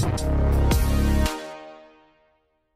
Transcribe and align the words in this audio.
Thank 0.00 0.74
you. 0.74 0.79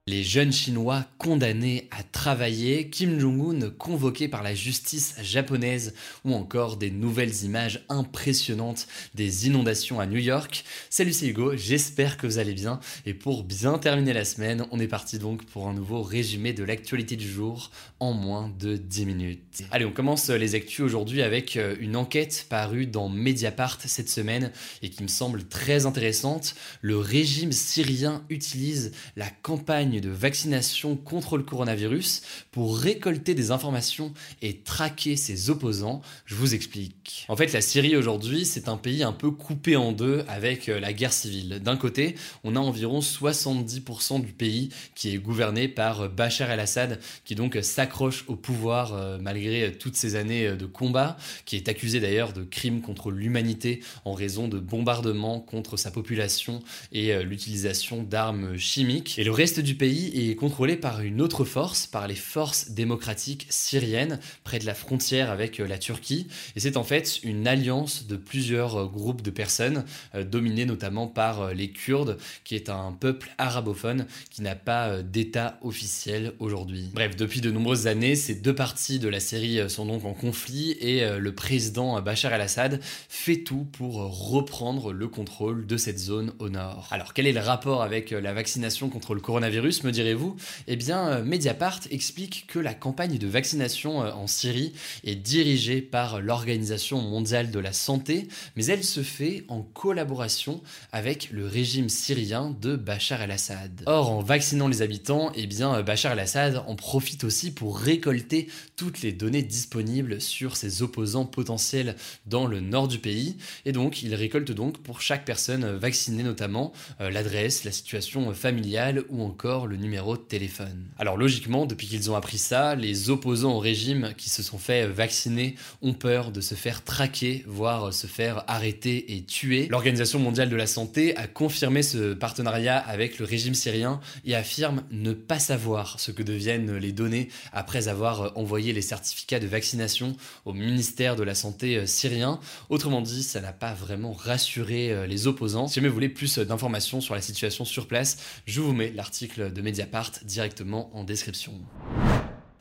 Les 0.06 0.22
jeunes 0.22 0.52
Chinois 0.52 1.06
condamnés 1.16 1.88
à 1.90 2.02
travailler, 2.02 2.90
Kim 2.90 3.18
Jong-un 3.18 3.70
convoqué 3.70 4.28
par 4.28 4.42
la 4.42 4.54
justice 4.54 5.14
japonaise 5.22 5.94
ou 6.26 6.34
encore 6.34 6.76
des 6.76 6.90
nouvelles 6.90 7.44
images 7.44 7.86
impressionnantes 7.88 8.86
des 9.14 9.46
inondations 9.46 10.00
à 10.00 10.06
New 10.06 10.18
York. 10.18 10.66
Salut 10.90 11.14
c'est 11.14 11.28
Hugo, 11.28 11.56
j'espère 11.56 12.18
que 12.18 12.26
vous 12.26 12.36
allez 12.36 12.52
bien 12.52 12.80
et 13.06 13.14
pour 13.14 13.44
bien 13.44 13.78
terminer 13.78 14.12
la 14.12 14.26
semaine, 14.26 14.66
on 14.72 14.78
est 14.78 14.88
parti 14.88 15.18
donc 15.18 15.46
pour 15.46 15.68
un 15.68 15.72
nouveau 15.72 16.02
résumé 16.02 16.52
de 16.52 16.64
l'actualité 16.64 17.16
du 17.16 17.26
jour 17.26 17.70
en 17.98 18.12
moins 18.12 18.52
de 18.58 18.76
10 18.76 19.06
minutes. 19.06 19.62
Allez, 19.70 19.86
on 19.86 19.90
commence 19.90 20.28
les 20.28 20.54
actus 20.54 20.80
aujourd'hui 20.80 21.22
avec 21.22 21.56
euh, 21.56 21.76
une 21.80 21.96
enquête 21.96 22.44
parue 22.50 22.86
dans 22.86 23.08
Mediapart 23.08 23.78
cette 23.80 24.10
semaine 24.10 24.52
et 24.82 24.90
qui 24.90 25.02
me 25.02 25.08
semble 25.08 25.44
très 25.44 25.86
intéressante. 25.86 26.54
Le 26.82 26.98
régime 26.98 27.52
syrien 27.52 28.22
utilise 28.28 28.92
la 29.16 29.30
campagne 29.30 29.93
de 30.00 30.10
vaccination 30.10 30.96
contre 30.96 31.36
le 31.36 31.42
coronavirus 31.42 32.22
pour 32.50 32.78
récolter 32.78 33.34
des 33.34 33.50
informations 33.50 34.12
et 34.42 34.58
traquer 34.58 35.16
ses 35.16 35.50
opposants. 35.50 36.02
Je 36.26 36.34
vous 36.34 36.54
explique. 36.54 37.26
En 37.28 37.36
fait, 37.36 37.52
la 37.52 37.60
Syrie 37.60 37.96
aujourd'hui, 37.96 38.44
c'est 38.44 38.68
un 38.68 38.76
pays 38.76 39.02
un 39.02 39.12
peu 39.12 39.30
coupé 39.30 39.76
en 39.76 39.92
deux 39.92 40.24
avec 40.28 40.68
euh, 40.68 40.80
la 40.80 40.92
guerre 40.92 41.12
civile. 41.12 41.60
D'un 41.60 41.76
côté, 41.76 42.14
on 42.42 42.56
a 42.56 42.58
environ 42.58 43.00
70% 43.00 44.20
du 44.24 44.32
pays 44.32 44.70
qui 44.94 45.14
est 45.14 45.18
gouverné 45.18 45.68
par 45.68 46.02
euh, 46.02 46.08
Bachar 46.08 46.50
el-Assad, 46.50 47.00
qui 47.24 47.34
donc 47.34 47.56
euh, 47.56 47.62
s'accroche 47.62 48.24
au 48.28 48.36
pouvoir 48.36 48.74
malgré 49.20 49.72
toutes 49.72 49.96
ces 49.96 50.16
années 50.16 50.56
de 50.56 50.66
combat, 50.66 51.16
qui 51.44 51.56
est 51.56 51.68
accusé 51.68 52.00
d'ailleurs 52.00 52.32
de 52.32 52.42
crimes 52.42 52.80
contre 52.80 53.10
l'humanité 53.10 53.80
en 54.04 54.12
raison 54.12 54.48
de 54.48 54.58
bombardements 54.58 55.40
contre 55.40 55.76
sa 55.76 55.90
population 55.90 56.62
et 56.92 57.22
l'utilisation 57.22 58.02
d'armes 58.02 58.56
chimiques. 58.56 59.18
Et 59.18 59.24
le 59.24 59.30
reste 59.30 59.60
du 59.60 59.74
pays 59.74 59.83
est 59.84 60.34
contrôlé 60.36 60.76
par 60.76 61.00
une 61.00 61.20
autre 61.20 61.44
force, 61.44 61.86
par 61.86 62.08
les 62.08 62.14
forces 62.14 62.70
démocratiques 62.70 63.46
syriennes, 63.50 64.18
près 64.42 64.58
de 64.58 64.66
la 64.66 64.74
frontière 64.74 65.30
avec 65.30 65.60
euh, 65.60 65.66
la 65.66 65.78
Turquie. 65.78 66.26
Et 66.56 66.60
c'est 66.60 66.76
en 66.76 66.84
fait 66.84 67.20
une 67.22 67.46
alliance 67.46 68.06
de 68.06 68.16
plusieurs 68.16 68.76
euh, 68.76 68.86
groupes 68.86 69.22
de 69.22 69.30
personnes, 69.30 69.84
euh, 70.14 70.24
dominés 70.24 70.66
notamment 70.66 71.06
par 71.06 71.54
les 71.54 71.70
Kurdes, 71.70 72.18
qui 72.44 72.54
est 72.54 72.68
un 72.68 72.92
peuple 72.92 73.30
arabophone 73.38 74.06
qui 74.30 74.42
n'a 74.42 74.54
pas 74.54 75.02
d'État 75.02 75.58
officiel 75.62 76.32
aujourd'hui. 76.38 76.90
Bref, 76.94 77.16
depuis 77.16 77.40
de 77.40 77.50
nombreuses 77.50 77.86
années, 77.86 78.14
ces 78.16 78.34
deux 78.34 78.54
parties 78.54 78.98
de 78.98 79.08
la 79.08 79.20
Syrie 79.20 79.68
sont 79.68 79.86
donc 79.86 80.04
en 80.04 80.14
conflit 80.14 80.72
et 80.80 81.06
le 81.18 81.34
président 81.34 82.00
Bachar 82.00 82.32
el-Assad 82.32 82.80
fait 83.08 83.38
tout 83.38 83.66
pour 83.72 83.94
reprendre 84.30 84.92
le 84.92 85.08
contrôle 85.08 85.66
de 85.66 85.76
cette 85.76 85.98
zone 85.98 86.32
au 86.38 86.48
nord. 86.48 86.88
Alors 86.90 87.12
quel 87.14 87.26
est 87.26 87.32
le 87.32 87.40
rapport 87.40 87.82
avec 87.82 88.10
la 88.10 88.32
vaccination 88.32 88.88
contre 88.88 89.14
le 89.14 89.20
coronavirus? 89.20 89.73
Me 89.82 89.90
direz-vous 89.90 90.36
Eh 90.66 90.76
bien, 90.76 91.08
euh, 91.08 91.24
Mediapart 91.24 91.80
explique 91.90 92.46
que 92.46 92.58
la 92.58 92.74
campagne 92.74 93.18
de 93.18 93.26
vaccination 93.26 94.02
euh, 94.02 94.12
en 94.12 94.26
Syrie 94.26 94.72
est 95.04 95.14
dirigée 95.14 95.80
par 95.80 96.20
l'Organisation 96.20 97.00
mondiale 97.00 97.50
de 97.50 97.58
la 97.58 97.72
santé, 97.72 98.28
mais 98.56 98.66
elle 98.66 98.84
se 98.84 99.02
fait 99.02 99.44
en 99.48 99.62
collaboration 99.62 100.62
avec 100.92 101.30
le 101.30 101.46
régime 101.46 101.88
syrien 101.88 102.54
de 102.60 102.76
Bachar 102.76 103.22
el-Assad. 103.22 103.82
Or, 103.86 104.10
en 104.10 104.20
vaccinant 104.20 104.68
les 104.68 104.82
habitants, 104.82 105.32
eh 105.34 105.46
bien, 105.46 105.74
euh, 105.74 105.82
Bachar 105.82 106.12
el-Assad 106.12 106.62
en 106.66 106.76
profite 106.76 107.24
aussi 107.24 107.50
pour 107.50 107.78
récolter 107.78 108.48
toutes 108.76 109.02
les 109.02 109.12
données 109.12 109.42
disponibles 109.42 110.20
sur 110.20 110.56
ses 110.56 110.82
opposants 110.82 111.26
potentiels 111.26 111.96
dans 112.26 112.46
le 112.46 112.60
nord 112.60 112.88
du 112.88 112.98
pays, 112.98 113.36
et 113.64 113.72
donc 113.72 114.02
il 114.02 114.14
récolte 114.14 114.52
donc 114.52 114.78
pour 114.78 115.00
chaque 115.00 115.24
personne 115.24 115.64
vaccinée 115.76 116.22
notamment 116.22 116.72
l'adresse, 117.00 117.64
la 117.64 117.72
situation 117.72 118.32
familiale 118.34 119.04
ou 119.08 119.22
encore 119.22 119.63
le 119.66 119.76
numéro 119.76 120.16
de 120.16 120.22
téléphone. 120.22 120.86
Alors 120.98 121.16
logiquement, 121.16 121.66
depuis 121.66 121.86
qu'ils 121.86 122.10
ont 122.10 122.16
appris 122.16 122.38
ça, 122.38 122.74
les 122.74 123.10
opposants 123.10 123.54
au 123.54 123.58
régime 123.58 124.12
qui 124.16 124.30
se 124.30 124.42
sont 124.42 124.58
fait 124.58 124.86
vacciner 124.86 125.56
ont 125.82 125.94
peur 125.94 126.30
de 126.30 126.40
se 126.40 126.54
faire 126.54 126.84
traquer, 126.84 127.44
voire 127.46 127.92
se 127.92 128.06
faire 128.06 128.44
arrêter 128.46 129.16
et 129.16 129.22
tuer. 129.22 129.68
L'Organisation 129.68 130.18
mondiale 130.18 130.48
de 130.48 130.56
la 130.56 130.66
santé 130.66 131.16
a 131.16 131.26
confirmé 131.26 131.82
ce 131.82 132.14
partenariat 132.14 132.78
avec 132.78 133.18
le 133.18 133.24
régime 133.24 133.54
syrien 133.54 134.00
et 134.24 134.34
affirme 134.34 134.82
ne 134.90 135.12
pas 135.12 135.38
savoir 135.38 136.00
ce 136.00 136.10
que 136.10 136.22
deviennent 136.22 136.76
les 136.76 136.92
données 136.92 137.28
après 137.52 137.88
avoir 137.88 138.36
envoyé 138.36 138.72
les 138.72 138.82
certificats 138.82 139.40
de 139.40 139.46
vaccination 139.46 140.16
au 140.44 140.52
ministère 140.52 141.16
de 141.16 141.22
la 141.22 141.34
Santé 141.34 141.86
syrien. 141.86 142.40
Autrement 142.68 143.00
dit, 143.00 143.22
ça 143.22 143.40
n'a 143.40 143.52
pas 143.52 143.74
vraiment 143.74 144.12
rassuré 144.12 144.92
euh, 144.92 145.06
les 145.06 145.26
opposants. 145.26 145.68
Si 145.68 145.76
jamais 145.76 145.88
vous 145.88 145.94
voulez 145.94 146.08
plus 146.08 146.38
d'informations 146.38 147.00
sur 147.00 147.14
la 147.14 147.20
situation 147.20 147.64
sur 147.64 147.86
place, 147.86 148.18
je 148.46 148.60
vous 148.60 148.72
mets 148.72 148.92
l'article 148.92 149.52
de 149.54 149.62
Mediapart 149.62 150.24
directement 150.24 150.90
en 150.94 151.04
description. 151.04 151.52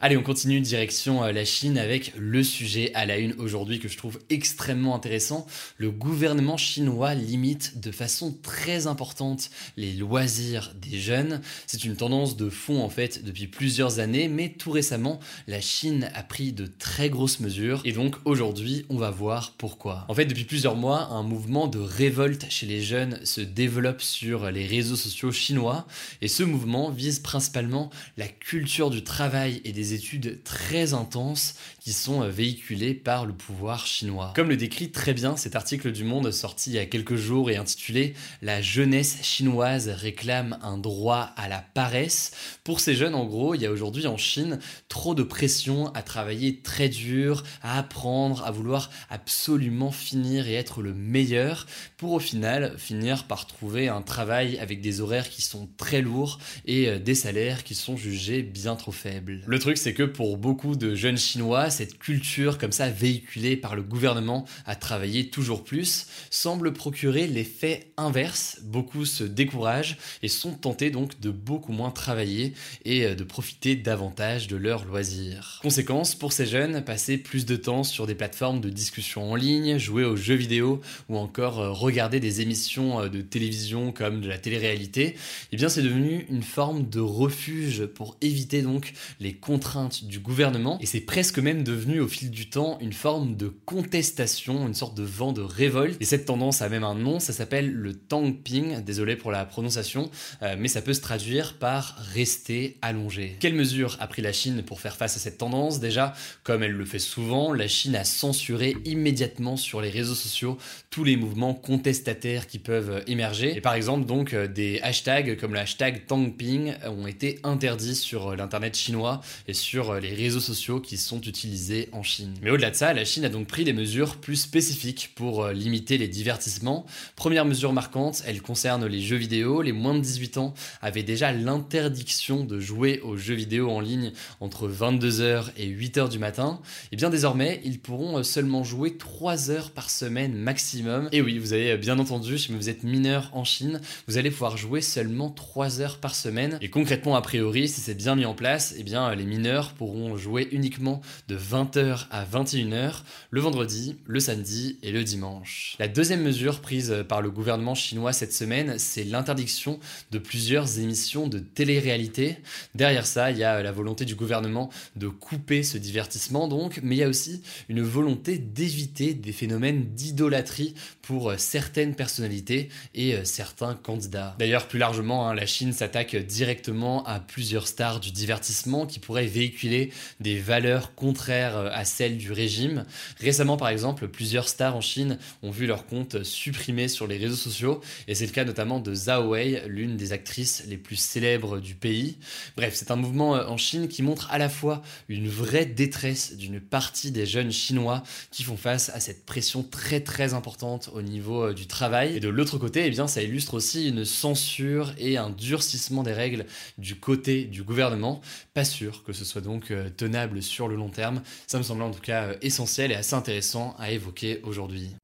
Allez, 0.05 0.17
on 0.17 0.21
continue 0.21 0.59
direction 0.59 1.23
euh, 1.23 1.31
la 1.31 1.45
Chine 1.45 1.77
avec 1.77 2.11
le 2.17 2.43
sujet 2.43 2.93
à 2.93 3.05
la 3.05 3.19
une 3.19 3.39
aujourd'hui 3.39 3.79
que 3.79 3.87
je 3.87 3.95
trouve 3.95 4.19
extrêmement 4.29 4.95
intéressant. 4.95 5.47
Le 5.77 5.91
gouvernement 5.91 6.57
chinois 6.57 7.13
limite 7.13 7.79
de 7.79 7.89
façon 7.89 8.37
très 8.43 8.85
importante 8.85 9.49
les 9.77 9.93
loisirs 9.93 10.75
des 10.75 10.99
jeunes. 10.99 11.39
C'est 11.67 11.85
une 11.85 11.95
tendance 11.95 12.35
de 12.35 12.49
fond 12.49 12.83
en 12.83 12.89
fait 12.89 13.23
depuis 13.23 13.47
plusieurs 13.47 13.99
années, 13.99 14.27
mais 14.27 14.49
tout 14.49 14.71
récemment, 14.71 15.21
la 15.47 15.61
Chine 15.61 16.11
a 16.13 16.23
pris 16.23 16.51
de 16.51 16.65
très 16.65 17.09
grosses 17.09 17.39
mesures 17.39 17.81
et 17.85 17.93
donc 17.93 18.17
aujourd'hui, 18.25 18.85
on 18.89 18.97
va 18.97 19.09
voir 19.09 19.53
pourquoi. 19.57 20.03
En 20.09 20.13
fait, 20.13 20.25
depuis 20.25 20.43
plusieurs 20.43 20.75
mois, 20.75 21.11
un 21.11 21.23
mouvement 21.23 21.67
de 21.67 21.79
révolte 21.79 22.45
chez 22.49 22.65
les 22.65 22.81
jeunes 22.81 23.25
se 23.25 23.39
développe 23.39 24.01
sur 24.01 24.51
les 24.51 24.67
réseaux 24.67 24.97
sociaux 24.97 25.31
chinois 25.31 25.87
et 26.21 26.27
ce 26.27 26.43
mouvement 26.43 26.89
vise 26.89 27.19
principalement 27.19 27.89
la 28.17 28.27
culture 28.27 28.89
du 28.89 29.05
travail 29.05 29.61
et 29.63 29.71
des 29.71 29.92
études 29.93 30.41
très 30.43 30.93
intenses 30.93 31.55
qui 31.79 31.93
sont 31.93 32.23
euh, 32.23 32.29
véhiculées 32.29 32.93
par 32.93 33.25
le 33.25 33.33
pouvoir 33.33 33.85
chinois. 33.85 34.33
Comme 34.35 34.49
le 34.49 34.57
décrit 34.57 34.91
très 34.91 35.13
bien 35.13 35.37
cet 35.37 35.55
article 35.55 35.91
du 35.91 36.03
Monde 36.03 36.31
sorti 36.31 36.71
il 36.71 36.75
y 36.75 36.79
a 36.79 36.85
quelques 36.85 37.15
jours 37.15 37.49
et 37.49 37.57
intitulé 37.57 38.13
La 38.41 38.61
jeunesse 38.61 39.19
chinoise 39.21 39.89
réclame 39.89 40.57
un 40.61 40.77
droit 40.77 41.31
à 41.35 41.47
la 41.47 41.59
paresse. 41.59 42.31
Pour 42.63 42.79
ces 42.79 42.95
jeunes, 42.95 43.15
en 43.15 43.25
gros, 43.25 43.55
il 43.55 43.61
y 43.61 43.65
a 43.65 43.71
aujourd'hui 43.71 44.07
en 44.07 44.17
Chine 44.17 44.59
trop 44.87 45.15
de 45.15 45.23
pression 45.23 45.93
à 45.93 46.01
travailler 46.01 46.61
très 46.61 46.89
dur, 46.89 47.43
à 47.61 47.77
apprendre, 47.77 48.43
à 48.45 48.51
vouloir 48.51 48.89
absolument 49.09 49.91
finir 49.91 50.47
et 50.47 50.53
être 50.53 50.81
le 50.81 50.93
meilleur, 50.93 51.65
pour 51.97 52.13
au 52.13 52.19
final 52.19 52.77
finir 52.77 53.25
par 53.25 53.47
trouver 53.47 53.87
un 53.87 54.01
travail 54.01 54.57
avec 54.59 54.81
des 54.81 55.01
horaires 55.01 55.29
qui 55.29 55.41
sont 55.41 55.69
très 55.77 56.01
lourds 56.01 56.39
et 56.65 56.87
euh, 56.87 56.99
des 56.99 57.15
salaires 57.15 57.63
qui 57.63 57.75
sont 57.75 57.97
jugés 57.97 58.41
bien 58.41 58.75
trop 58.75 58.91
faibles. 58.91 59.41
Le 59.45 59.59
truc, 59.59 59.77
c'est 59.83 59.93
que 59.93 60.03
pour 60.03 60.37
beaucoup 60.37 60.77
de 60.77 60.95
jeunes 60.95 61.17
Chinois, 61.17 61.69
cette 61.69 61.99
culture 61.99 62.57
comme 62.57 62.71
ça 62.71 62.89
véhiculée 62.89 63.57
par 63.57 63.75
le 63.75 63.83
gouvernement 63.83 64.45
à 64.65 64.77
travailler 64.77 65.29
toujours 65.29 65.65
plus 65.65 66.07
semble 66.29 66.71
procurer 66.71 67.27
l'effet 67.27 67.91
inverse. 67.97 68.61
Beaucoup 68.63 69.03
se 69.03 69.25
découragent 69.25 69.97
et 70.21 70.29
sont 70.29 70.53
tentés 70.53 70.89
donc 70.89 71.19
de 71.19 71.31
beaucoup 71.31 71.73
moins 71.73 71.91
travailler 71.91 72.53
et 72.85 73.03
euh, 73.03 73.13
de 73.13 73.25
profiter 73.25 73.75
davantage 73.75 74.47
de 74.47 74.55
leurs 74.55 74.85
loisirs. 74.85 75.59
Conséquence, 75.61 76.15
pour 76.15 76.31
ces 76.31 76.45
jeunes, 76.45 76.81
passer 76.85 77.17
plus 77.17 77.45
de 77.45 77.57
temps 77.57 77.83
sur 77.83 78.07
des 78.07 78.15
plateformes 78.15 78.61
de 78.61 78.69
discussion 78.69 79.33
en 79.33 79.35
ligne, 79.35 79.77
jouer 79.79 80.05
aux 80.05 80.15
jeux 80.15 80.35
vidéo 80.35 80.79
ou 81.09 81.17
encore 81.17 81.59
euh, 81.59 81.71
regarder 81.71 82.21
des 82.21 82.39
émissions 82.39 83.01
euh, 83.01 83.09
de 83.09 83.19
télévision 83.19 83.91
comme 83.91 84.21
de 84.21 84.29
la 84.29 84.37
télé-réalité, 84.37 85.17
eh 85.51 85.57
bien 85.57 85.67
c'est 85.67 85.83
devenu 85.83 86.25
une 86.29 86.41
forme 86.41 86.87
de 86.89 87.01
refuge 87.01 87.85
pour 87.85 88.15
éviter 88.21 88.61
donc 88.61 88.93
les 89.19 89.33
contraintes 89.33 89.72
du 90.03 90.19
gouvernement 90.19 90.77
et 90.81 90.85
c'est 90.85 91.01
presque 91.01 91.39
même 91.39 91.63
devenu 91.63 91.99
au 91.99 92.07
fil 92.07 92.29
du 92.29 92.49
temps 92.49 92.77
une 92.79 92.93
forme 92.93 93.35
de 93.35 93.47
contestation, 93.47 94.67
une 94.67 94.73
sorte 94.73 94.95
de 94.95 95.03
vent 95.03 95.33
de 95.33 95.41
révolte. 95.41 95.99
Et 96.01 96.05
cette 96.05 96.25
tendance 96.25 96.61
a 96.61 96.69
même 96.69 96.83
un 96.83 96.95
nom, 96.95 97.19
ça 97.19 97.33
s'appelle 97.33 97.71
le 97.71 97.93
Tangping, 97.93 98.83
désolé 98.83 99.15
pour 99.15 99.31
la 99.31 99.45
prononciation, 99.45 100.11
euh, 100.41 100.55
mais 100.57 100.67
ça 100.67 100.81
peut 100.81 100.93
se 100.93 101.01
traduire 101.01 101.57
par 101.57 101.95
rester 102.13 102.77
allongé. 102.81 103.35
Quelles 103.39 103.55
mesures 103.55 103.97
a 103.99 104.07
pris 104.07 104.21
la 104.21 104.31
Chine 104.31 104.63
pour 104.63 104.79
faire 104.79 104.95
face 104.95 105.15
à 105.15 105.19
cette 105.19 105.37
tendance? 105.37 105.79
Déjà, 105.79 106.13
comme 106.43 106.63
elle 106.63 106.71
le 106.71 106.85
fait 106.85 106.99
souvent, 106.99 107.53
la 107.53 107.67
Chine 107.67 107.95
a 107.95 108.03
censuré 108.03 108.75
immédiatement 108.85 109.57
sur 109.57 109.81
les 109.81 109.89
réseaux 109.89 110.15
sociaux 110.15 110.57
tous 110.89 111.03
les 111.03 111.17
mouvements 111.17 111.53
contestataires 111.53 112.45
qui 112.47 112.59
peuvent 112.59 113.03
émerger. 113.07 113.55
Et 113.55 113.61
par 113.61 113.73
exemple, 113.73 114.05
donc, 114.05 114.33
euh, 114.33 114.47
des 114.47 114.79
hashtags 114.83 115.37
comme 115.37 115.53
le 115.53 115.59
hashtag 115.59 116.05
Tangping 116.05 116.73
ont 116.85 117.07
été 117.07 117.39
interdits 117.43 117.95
sur 117.95 118.35
l'internet 118.35 118.75
chinois 118.75 119.21
et 119.47 119.53
sur 119.63 119.95
les 119.95 120.13
réseaux 120.13 120.41
sociaux 120.41 120.81
qui 120.81 120.97
sont 120.97 121.21
utilisés 121.21 121.87
en 121.93 122.03
Chine. 122.03 122.33
Mais 122.41 122.51
au-delà 122.51 122.69
de 122.69 122.75
ça, 122.75 122.93
la 122.93 123.05
Chine 123.05 123.23
a 123.23 123.29
donc 123.29 123.47
pris 123.47 123.63
des 123.63 123.71
mesures 123.71 124.17
plus 124.17 124.35
spécifiques 124.35 125.11
pour 125.15 125.43
euh, 125.43 125.53
limiter 125.53 125.97
les 125.97 126.09
divertissements. 126.09 126.85
Première 127.15 127.45
mesure 127.45 127.71
marquante, 127.71 128.23
elle 128.25 128.41
concerne 128.41 128.85
les 128.85 128.99
jeux 128.99 129.15
vidéo. 129.15 129.61
Les 129.61 129.71
moins 129.71 129.95
de 129.95 130.01
18 130.01 130.37
ans 130.37 130.53
avaient 130.81 131.03
déjà 131.03 131.31
l'interdiction 131.31 132.43
de 132.43 132.59
jouer 132.59 132.99
aux 133.01 133.15
jeux 133.15 133.35
vidéo 133.35 133.69
en 133.69 133.79
ligne 133.79 134.11
entre 134.41 134.67
22h 134.67 135.45
et 135.55 135.67
8h 135.67 136.09
du 136.09 136.19
matin. 136.19 136.59
Et 136.91 136.97
bien 136.97 137.09
désormais, 137.09 137.61
ils 137.63 137.79
pourront 137.79 138.19
euh, 138.19 138.23
seulement 138.23 138.65
jouer 138.65 138.97
3 138.97 139.49
heures 139.49 139.71
par 139.71 139.89
semaine 139.89 140.35
maximum. 140.35 141.07
Et 141.13 141.21
oui, 141.21 141.39
vous 141.39 141.53
avez 141.53 141.77
bien 141.77 141.99
entendu, 141.99 142.37
si 142.37 142.51
vous 142.51 142.69
êtes 142.69 142.83
mineur 142.83 143.29
en 143.31 143.45
Chine, 143.45 143.79
vous 144.07 144.17
allez 144.17 144.29
pouvoir 144.29 144.57
jouer 144.57 144.81
seulement 144.81 145.29
3 145.29 145.79
heures 145.79 145.99
par 145.99 146.15
semaine. 146.15 146.57
Et 146.61 146.69
concrètement, 146.69 147.15
a 147.15 147.21
priori, 147.21 147.69
si 147.69 147.79
c'est 147.79 147.95
bien 147.95 148.15
mis 148.15 148.25
en 148.25 148.33
place, 148.33 148.75
eh 148.77 148.83
bien 148.83 149.15
les 149.15 149.23
mineurs 149.23 149.42
pourront 149.75 150.17
jouer 150.17 150.47
uniquement 150.51 151.01
de 151.27 151.37
20h 151.37 152.05
à 152.11 152.25
21h 152.25 153.01
le 153.29 153.41
vendredi, 153.41 153.97
le 154.05 154.19
samedi 154.19 154.77
et 154.83 154.91
le 154.91 155.03
dimanche. 155.03 155.75
La 155.79 155.87
deuxième 155.87 156.21
mesure 156.21 156.61
prise 156.61 157.03
par 157.07 157.21
le 157.21 157.31
gouvernement 157.31 157.75
chinois 157.75 158.13
cette 158.13 158.33
semaine, 158.33 158.77
c'est 158.77 159.03
l'interdiction 159.03 159.79
de 160.11 160.19
plusieurs 160.19 160.79
émissions 160.79 161.27
de 161.27 161.39
télé-réalité. 161.39 162.37
Derrière 162.75 163.05
ça, 163.05 163.31
il 163.31 163.37
y 163.37 163.43
a 163.43 163.61
la 163.61 163.71
volonté 163.71 164.05
du 164.05 164.15
gouvernement 164.15 164.69
de 164.95 165.07
couper 165.07 165.63
ce 165.63 165.77
divertissement 165.77 166.47
donc, 166.47 166.79
mais 166.83 166.95
il 166.95 166.99
y 166.99 167.03
a 167.03 167.09
aussi 167.09 167.41
une 167.69 167.81
volonté 167.81 168.37
d'éviter 168.37 169.13
des 169.13 169.31
phénomènes 169.31 169.93
d'idolâtrie 169.93 170.73
pour 171.01 171.33
certaines 171.37 171.95
personnalités 171.95 172.69
et 172.95 173.15
certains 173.25 173.75
candidats. 173.75 174.35
D'ailleurs, 174.39 174.67
plus 174.67 174.79
largement, 174.79 175.27
hein, 175.27 175.33
la 175.33 175.45
Chine 175.45 175.73
s'attaque 175.73 176.15
directement 176.15 177.03
à 177.05 177.19
plusieurs 177.19 177.67
stars 177.67 177.99
du 177.99 178.11
divertissement 178.11 178.85
qui 178.85 178.99
pourraient 178.99 179.25
véhiculer 179.33 179.91
des 180.19 180.39
valeurs 180.39 180.95
contraires 180.95 181.57
à 181.57 181.85
celles 181.85 182.17
du 182.17 182.31
régime. 182.31 182.85
Récemment, 183.19 183.57
par 183.57 183.69
exemple, 183.69 184.07
plusieurs 184.07 184.47
stars 184.47 184.75
en 184.75 184.81
Chine 184.81 185.17
ont 185.41 185.51
vu 185.51 185.67
leur 185.67 185.85
compte 185.85 186.23
supprimé 186.23 186.87
sur 186.87 187.07
les 187.07 187.17
réseaux 187.17 187.35
sociaux, 187.35 187.81
et 188.07 188.15
c'est 188.15 188.25
le 188.25 188.31
cas 188.31 188.45
notamment 188.45 188.79
de 188.79 188.93
Zhao 188.93 189.31
Wei, 189.31 189.61
l'une 189.67 189.97
des 189.97 190.13
actrices 190.13 190.63
les 190.67 190.77
plus 190.77 190.95
célèbres 190.95 191.59
du 191.59 191.75
pays. 191.75 192.17
Bref, 192.55 192.73
c'est 192.75 192.91
un 192.91 192.95
mouvement 192.95 193.35
euh, 193.35 193.45
en 193.47 193.57
Chine 193.57 193.87
qui 193.87 194.03
montre 194.03 194.29
à 194.31 194.37
la 194.37 194.49
fois 194.49 194.81
une 195.09 195.27
vraie 195.27 195.65
détresse 195.65 196.35
d'une 196.35 196.59
partie 196.59 197.11
des 197.11 197.25
jeunes 197.25 197.51
chinois 197.51 198.03
qui 198.31 198.43
font 198.43 198.57
face 198.57 198.89
à 198.89 198.99
cette 198.99 199.25
pression 199.25 199.63
très 199.63 200.01
très 200.01 200.33
importante 200.33 200.89
au 200.93 201.01
niveau 201.01 201.45
euh, 201.45 201.53
du 201.53 201.67
travail. 201.67 202.17
Et 202.17 202.19
de 202.19 202.29
l'autre 202.29 202.57
côté, 202.57 202.83
eh 202.85 202.89
bien, 202.89 203.07
ça 203.07 203.21
illustre 203.21 203.55
aussi 203.55 203.87
une 203.89 204.05
censure 204.05 204.93
et 204.97 205.17
un 205.17 205.29
durcissement 205.29 206.03
des 206.03 206.13
règles 206.13 206.45
du 206.77 206.95
côté 206.95 207.45
du 207.45 207.63
gouvernement. 207.63 208.21
Pas 208.53 208.65
sûr 208.65 209.03
que 209.03 209.13
ce 209.13 209.22
soit 209.23 209.41
donc 209.41 209.71
euh, 209.71 209.89
tenable 209.89 210.41
sur 210.41 210.67
le 210.67 210.75
long 210.75 210.89
terme. 210.89 211.21
Ça 211.47 211.57
me 211.57 211.63
semble 211.63 211.81
en 211.83 211.91
tout 211.91 212.01
cas 212.01 212.33
essentiel 212.41 212.91
et 212.91 212.95
assez 212.95 213.15
intéressant 213.15 213.75
à 213.79 213.91
évoquer 213.91 214.41
aujourd'hui. 214.43 214.95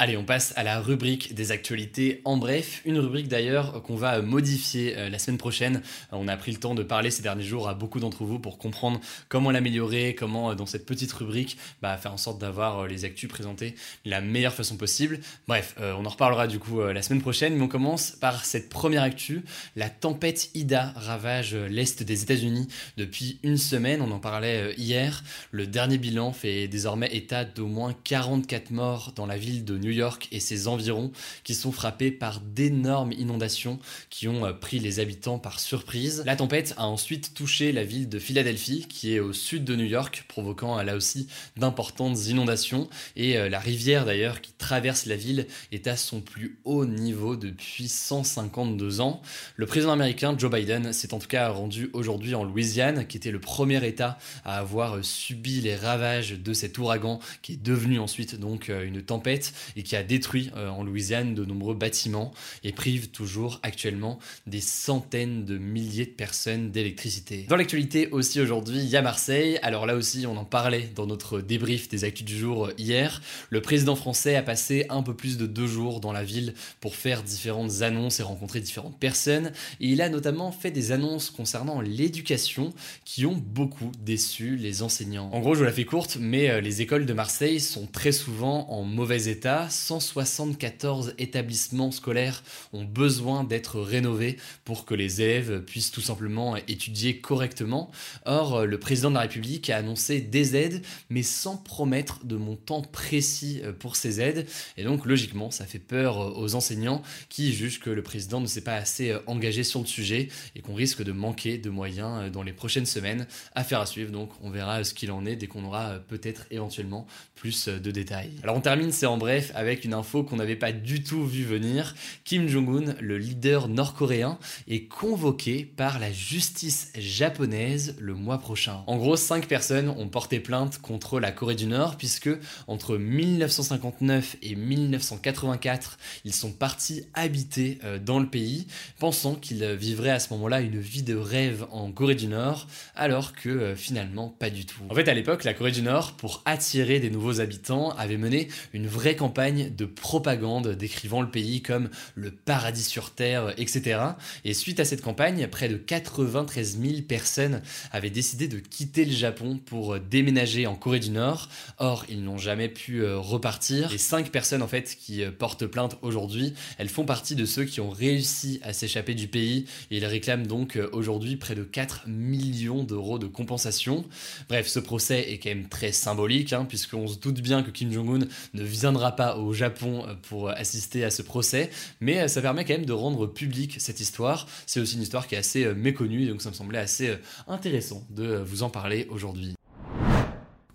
Allez, 0.00 0.16
on 0.16 0.24
passe 0.24 0.52
à 0.56 0.64
la 0.64 0.80
rubrique 0.80 1.34
des 1.34 1.52
actualités 1.52 2.20
en 2.24 2.36
bref. 2.36 2.82
Une 2.84 2.98
rubrique 2.98 3.28
d'ailleurs 3.28 3.80
qu'on 3.84 3.94
va 3.94 4.20
modifier 4.22 4.96
euh, 4.96 5.08
la 5.08 5.20
semaine 5.20 5.38
prochaine. 5.38 5.82
Euh, 6.12 6.16
on 6.16 6.26
a 6.26 6.36
pris 6.36 6.50
le 6.50 6.58
temps 6.58 6.74
de 6.74 6.82
parler 6.82 7.12
ces 7.12 7.22
derniers 7.22 7.44
jours 7.44 7.68
à 7.68 7.74
beaucoup 7.74 8.00
d'entre 8.00 8.24
vous 8.24 8.40
pour 8.40 8.58
comprendre 8.58 9.00
comment 9.28 9.52
l'améliorer, 9.52 10.16
comment 10.18 10.50
euh, 10.50 10.54
dans 10.56 10.66
cette 10.66 10.84
petite 10.84 11.12
rubrique 11.12 11.56
bah, 11.80 11.96
faire 11.96 12.12
en 12.12 12.16
sorte 12.16 12.40
d'avoir 12.40 12.88
les 12.88 13.04
actus 13.04 13.28
présentés 13.28 13.76
de 14.04 14.10
la 14.10 14.20
meilleure 14.20 14.52
façon 14.52 14.76
possible. 14.76 15.20
Bref, 15.46 15.76
on 15.78 16.04
en 16.04 16.08
reparlera 16.08 16.48
du 16.48 16.58
coup 16.58 16.80
la 16.80 17.02
semaine 17.02 17.20
prochaine, 17.20 17.54
mais 17.54 17.62
on 17.62 17.68
commence 17.68 18.10
par 18.12 18.44
cette 18.44 18.68
première 18.68 19.02
actu. 19.02 19.44
La 19.76 19.88
tempête 19.88 20.50
Ida 20.54 20.92
ravage 20.96 21.54
l'est 21.54 22.02
des 22.02 22.22
États-Unis 22.22 22.66
depuis 22.96 23.38
une 23.42 23.58
semaine. 23.58 24.00
On 24.02 24.10
en 24.10 24.18
parlait 24.18 24.74
hier. 24.76 25.22
Le 25.50 25.66
dernier 25.66 25.98
bilan 25.98 26.32
fait 26.32 26.68
désormais 26.68 27.14
état 27.14 27.44
d'au 27.44 27.66
moins 27.66 27.94
44 28.04 28.70
morts 28.70 29.12
dans 29.14 29.26
la 29.26 29.36
ville 29.36 29.64
de 29.64 29.78
New 29.78 29.93
York 29.94 30.28
et 30.32 30.40
ses 30.40 30.68
environs 30.68 31.12
qui 31.44 31.54
sont 31.54 31.72
frappés 31.72 32.10
par 32.10 32.40
d'énormes 32.40 33.12
inondations 33.12 33.78
qui 34.10 34.28
ont 34.28 34.46
euh, 34.46 34.52
pris 34.52 34.78
les 34.78 35.00
habitants 35.00 35.38
par 35.38 35.60
surprise. 35.60 36.22
La 36.26 36.36
tempête 36.36 36.74
a 36.76 36.86
ensuite 36.86 37.34
touché 37.34 37.72
la 37.72 37.84
ville 37.84 38.08
de 38.08 38.18
Philadelphie 38.18 38.86
qui 38.88 39.14
est 39.14 39.20
au 39.20 39.32
sud 39.32 39.64
de 39.64 39.76
New 39.76 39.84
York, 39.84 40.24
provoquant 40.28 40.80
là 40.82 40.96
aussi 40.96 41.28
d'importantes 41.56 42.26
inondations 42.26 42.88
et 43.16 43.36
euh, 43.36 43.48
la 43.48 43.58
rivière 43.58 44.04
d'ailleurs 44.04 44.40
qui 44.40 44.52
traverse 44.52 45.06
la 45.06 45.16
ville 45.16 45.46
est 45.72 45.86
à 45.86 45.96
son 45.96 46.20
plus 46.20 46.58
haut 46.64 46.86
niveau 46.86 47.36
depuis 47.36 47.88
152 47.88 49.00
ans. 49.00 49.22
Le 49.56 49.66
président 49.66 49.92
américain 49.92 50.34
Joe 50.36 50.50
Biden 50.50 50.92
s'est 50.92 51.14
en 51.14 51.18
tout 51.18 51.28
cas 51.28 51.48
rendu 51.48 51.90
aujourd'hui 51.92 52.34
en 52.34 52.44
Louisiane 52.44 53.06
qui 53.06 53.16
était 53.16 53.30
le 53.30 53.40
premier 53.40 53.86
état 53.86 54.18
à 54.44 54.58
avoir 54.58 54.96
euh, 54.96 55.02
subi 55.02 55.60
les 55.60 55.76
ravages 55.76 56.32
de 56.32 56.52
cet 56.52 56.78
ouragan 56.78 57.20
qui 57.42 57.54
est 57.54 57.62
devenu 57.62 57.98
ensuite 57.98 58.38
donc 58.38 58.68
une 58.68 59.02
tempête 59.02 59.52
et 59.76 59.82
qui 59.82 59.96
a 59.96 60.02
détruit 60.02 60.50
euh, 60.56 60.68
en 60.68 60.84
Louisiane 60.84 61.34
de 61.34 61.44
nombreux 61.44 61.74
bâtiments 61.74 62.32
et 62.62 62.72
prive 62.72 63.08
toujours 63.08 63.60
actuellement 63.62 64.18
des 64.46 64.60
centaines 64.60 65.44
de 65.44 65.58
milliers 65.58 66.06
de 66.06 66.10
personnes 66.10 66.70
d'électricité. 66.70 67.46
Dans 67.48 67.56
l'actualité 67.56 68.08
aussi 68.10 68.40
aujourd'hui, 68.40 68.78
il 68.78 68.88
y 68.88 68.96
a 68.96 69.02
Marseille. 69.02 69.58
Alors 69.62 69.86
là 69.86 69.94
aussi, 69.96 70.26
on 70.26 70.36
en 70.36 70.44
parlait 70.44 70.90
dans 70.94 71.06
notre 71.06 71.40
débrief 71.40 71.88
des 71.88 72.04
actus 72.04 72.24
du 72.24 72.38
jour 72.38 72.66
euh, 72.66 72.74
hier. 72.78 73.22
Le 73.50 73.60
président 73.60 73.96
français 73.96 74.36
a 74.36 74.42
passé 74.42 74.86
un 74.90 75.02
peu 75.02 75.14
plus 75.14 75.36
de 75.36 75.46
deux 75.46 75.66
jours 75.66 76.00
dans 76.00 76.12
la 76.12 76.24
ville 76.24 76.54
pour 76.80 76.96
faire 76.96 77.22
différentes 77.22 77.82
annonces 77.82 78.20
et 78.20 78.22
rencontrer 78.22 78.60
différentes 78.60 78.98
personnes. 78.98 79.52
Et 79.80 79.88
il 79.88 80.02
a 80.02 80.08
notamment 80.08 80.52
fait 80.52 80.70
des 80.70 80.92
annonces 80.92 81.30
concernant 81.30 81.80
l'éducation 81.80 82.72
qui 83.04 83.26
ont 83.26 83.36
beaucoup 83.36 83.92
déçu 84.04 84.56
les 84.56 84.82
enseignants. 84.82 85.30
En 85.32 85.40
gros, 85.40 85.54
je 85.54 85.64
la 85.64 85.72
fais 85.72 85.84
courte, 85.84 86.18
mais 86.20 86.50
euh, 86.50 86.60
les 86.60 86.82
écoles 86.82 87.06
de 87.06 87.12
Marseille 87.12 87.60
sont 87.60 87.86
très 87.86 88.12
souvent 88.12 88.70
en 88.70 88.82
mauvais 88.82 89.24
état 89.26 89.63
174 89.70 91.14
établissements 91.18 91.90
scolaires 91.90 92.42
ont 92.72 92.84
besoin 92.84 93.44
d'être 93.44 93.80
rénovés 93.80 94.36
pour 94.64 94.84
que 94.84 94.94
les 94.94 95.22
élèves 95.22 95.62
puissent 95.64 95.90
tout 95.90 96.00
simplement 96.00 96.56
étudier 96.56 97.20
correctement. 97.20 97.90
Or, 98.24 98.66
le 98.66 98.78
président 98.78 99.10
de 99.10 99.14
la 99.14 99.22
République 99.22 99.70
a 99.70 99.76
annoncé 99.76 100.20
des 100.20 100.56
aides, 100.56 100.84
mais 101.10 101.22
sans 101.22 101.56
promettre 101.56 102.24
de 102.24 102.36
montant 102.36 102.82
précis 102.82 103.62
pour 103.78 103.96
ces 103.96 104.20
aides. 104.20 104.46
Et 104.76 104.84
donc, 104.84 105.06
logiquement, 105.06 105.50
ça 105.50 105.66
fait 105.66 105.78
peur 105.78 106.38
aux 106.38 106.54
enseignants 106.54 107.02
qui 107.28 107.52
jugent 107.52 107.80
que 107.80 107.90
le 107.90 108.02
président 108.02 108.40
ne 108.40 108.46
s'est 108.46 108.60
pas 108.60 108.76
assez 108.76 109.14
engagé 109.26 109.64
sur 109.64 109.80
le 109.80 109.86
sujet 109.86 110.28
et 110.54 110.60
qu'on 110.60 110.74
risque 110.74 111.02
de 111.02 111.12
manquer 111.12 111.58
de 111.58 111.70
moyens 111.70 112.30
dans 112.30 112.42
les 112.42 112.52
prochaines 112.52 112.86
semaines. 112.86 113.26
Affaire 113.54 113.80
à 113.80 113.86
suivre, 113.86 114.10
donc 114.10 114.30
on 114.42 114.50
verra 114.50 114.84
ce 114.84 114.94
qu'il 114.94 115.10
en 115.10 115.24
est 115.26 115.36
dès 115.36 115.46
qu'on 115.46 115.64
aura 115.64 115.98
peut-être 116.08 116.46
éventuellement 116.50 117.06
plus 117.34 117.68
de 117.68 117.90
détails. 117.90 118.32
Alors 118.42 118.56
on 118.56 118.60
termine, 118.60 118.92
c'est 118.92 119.06
en 119.06 119.18
bref, 119.18 119.52
avec 119.54 119.84
une 119.84 119.94
info 119.94 120.22
qu'on 120.22 120.36
n'avait 120.36 120.56
pas 120.56 120.72
du 120.72 121.02
tout 121.02 121.24
vu 121.24 121.44
venir. 121.44 121.94
Kim 122.24 122.48
Jong-un, 122.48 122.94
le 123.00 123.18
leader 123.18 123.68
nord-coréen, 123.68 124.38
est 124.68 124.84
convoqué 124.84 125.64
par 125.64 125.98
la 125.98 126.12
justice 126.12 126.92
japonaise 126.96 127.96
le 127.98 128.14
mois 128.14 128.38
prochain. 128.38 128.82
En 128.86 128.96
gros, 128.96 129.16
cinq 129.16 129.46
personnes 129.46 129.88
ont 129.88 130.08
porté 130.08 130.40
plainte 130.40 130.78
contre 130.78 131.20
la 131.20 131.32
Corée 131.32 131.54
du 131.54 131.66
Nord 131.66 131.96
puisque 131.96 132.30
entre 132.66 132.96
1959 132.96 134.36
et 134.42 134.54
1984, 134.54 135.98
ils 136.24 136.34
sont 136.34 136.52
partis 136.52 137.04
habiter 137.14 137.78
euh, 137.84 137.98
dans 137.98 138.18
le 138.18 138.26
pays, 138.26 138.66
pensant 138.98 139.34
qu'ils 139.34 139.64
vivraient 139.64 140.10
à 140.10 140.18
ce 140.18 140.32
moment-là 140.34 140.60
une 140.60 140.78
vie 140.78 141.02
de 141.02 141.14
rêve 141.14 141.66
en 141.70 141.92
Corée 141.92 142.14
du 142.14 142.26
Nord, 142.26 142.66
alors 142.94 143.32
que 143.32 143.48
euh, 143.48 143.76
finalement 143.76 144.28
pas 144.28 144.50
du 144.50 144.66
tout. 144.66 144.82
En 144.88 144.94
fait, 144.94 145.08
à 145.08 145.14
l'époque, 145.14 145.44
la 145.44 145.54
Corée 145.54 145.72
du 145.72 145.82
Nord, 145.82 146.12
pour 146.12 146.42
attirer 146.44 147.00
des 147.00 147.10
nouveaux 147.10 147.40
habitants, 147.40 147.90
avait 147.90 148.16
mené 148.16 148.48
une 148.72 148.86
vraie 148.86 149.16
campagne 149.16 149.43
de 149.52 149.84
propagande 149.84 150.68
décrivant 150.68 151.20
le 151.20 151.30
pays 151.30 151.60
comme 151.60 151.90
le 152.14 152.30
paradis 152.30 152.82
sur 152.82 153.10
terre, 153.10 153.52
etc. 153.58 154.00
Et 154.44 154.54
suite 154.54 154.80
à 154.80 154.84
cette 154.84 155.02
campagne, 155.02 155.46
près 155.48 155.68
de 155.68 155.76
93 155.76 156.78
000 156.80 157.02
personnes 157.02 157.60
avaient 157.92 158.10
décidé 158.10 158.48
de 158.48 158.58
quitter 158.58 159.04
le 159.04 159.12
Japon 159.12 159.60
pour 159.64 159.98
déménager 159.98 160.66
en 160.66 160.74
Corée 160.74 161.00
du 161.00 161.10
Nord. 161.10 161.48
Or, 161.78 162.06
ils 162.08 162.22
n'ont 162.22 162.38
jamais 162.38 162.68
pu 162.68 163.02
euh, 163.02 163.18
repartir. 163.18 163.90
Les 163.90 163.98
5 163.98 164.30
personnes 164.30 164.62
en 164.62 164.68
fait 164.68 164.96
qui 164.98 165.22
euh, 165.22 165.30
portent 165.30 165.66
plainte 165.66 165.98
aujourd'hui, 166.02 166.54
elles 166.78 166.88
font 166.88 167.04
partie 167.04 167.34
de 167.34 167.44
ceux 167.44 167.64
qui 167.64 167.80
ont 167.80 167.90
réussi 167.90 168.60
à 168.62 168.72
s'échapper 168.72 169.14
du 169.14 169.28
pays 169.28 169.66
et 169.90 169.98
ils 169.98 170.06
réclament 170.06 170.46
donc 170.46 170.76
euh, 170.76 170.88
aujourd'hui 170.92 171.36
près 171.36 171.54
de 171.54 171.64
4 171.64 172.04
millions 172.06 172.82
d'euros 172.82 173.18
de 173.18 173.26
compensation. 173.26 174.04
Bref, 174.48 174.68
ce 174.68 174.78
procès 174.78 175.32
est 175.32 175.38
quand 175.38 175.50
même 175.50 175.68
très 175.68 175.92
symbolique 175.92 176.52
hein, 176.52 176.64
puisqu'on 176.66 177.06
se 177.06 177.18
doute 177.18 177.40
bien 177.40 177.62
que 177.62 177.70
Kim 177.70 177.92
Jong-un 177.92 178.26
ne 178.54 178.62
viendra 178.62 179.16
pas 179.16 179.33
au 179.38 179.52
Japon 179.52 180.06
pour 180.28 180.50
assister 180.50 181.04
à 181.04 181.10
ce 181.10 181.22
procès, 181.22 181.70
mais 182.00 182.28
ça 182.28 182.42
permet 182.42 182.64
quand 182.64 182.74
même 182.74 182.86
de 182.86 182.92
rendre 182.92 183.26
public 183.26 183.76
cette 183.78 184.00
histoire. 184.00 184.46
C'est 184.66 184.80
aussi 184.80 184.96
une 184.96 185.02
histoire 185.02 185.26
qui 185.26 185.34
est 185.34 185.38
assez 185.38 185.72
méconnue, 185.74 186.26
donc 186.26 186.42
ça 186.42 186.50
me 186.50 186.54
semblait 186.54 186.78
assez 186.78 187.14
intéressant 187.46 188.04
de 188.10 188.36
vous 188.36 188.62
en 188.62 188.70
parler 188.70 189.06
aujourd'hui. 189.10 189.54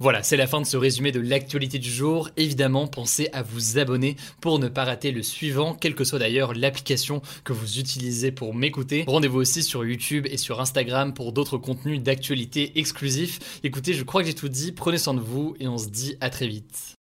Voilà, 0.01 0.23
c'est 0.23 0.37
la 0.37 0.47
fin 0.47 0.61
de 0.61 0.65
ce 0.65 0.77
résumé 0.77 1.11
de 1.11 1.19
l'actualité 1.19 1.77
du 1.77 1.91
jour. 1.91 2.29
Évidemment, 2.37 2.87
pensez 2.87 3.27
à 3.33 3.43
vous 3.43 3.77
abonner 3.79 4.15
pour 4.39 4.57
ne 4.57 4.69
pas 4.69 4.85
rater 4.85 5.11
le 5.11 5.21
suivant, 5.21 5.75
quelle 5.75 5.93
que 5.93 6.05
soit 6.05 6.19
d'ailleurs 6.19 6.53
l'application 6.53 7.21
que 7.43 7.51
vous 7.51 7.79
utilisez 7.79 8.31
pour 8.31 8.55
m'écouter. 8.55 9.03
Rendez-vous 9.07 9.39
aussi 9.39 9.61
sur 9.61 9.83
YouTube 9.83 10.25
et 10.31 10.37
sur 10.37 10.61
Instagram 10.61 11.13
pour 11.13 11.33
d'autres 11.33 11.57
contenus 11.57 12.01
d'actualité 12.01 12.79
exclusifs. 12.79 13.59
Écoutez, 13.65 13.91
je 13.91 14.03
crois 14.03 14.21
que 14.21 14.27
j'ai 14.27 14.35
tout 14.35 14.47
dit, 14.47 14.71
prenez 14.71 14.97
soin 14.97 15.13
de 15.13 15.19
vous 15.19 15.57
et 15.59 15.67
on 15.67 15.77
se 15.77 15.89
dit 15.89 16.15
à 16.21 16.29
très 16.29 16.47
vite. 16.47 16.98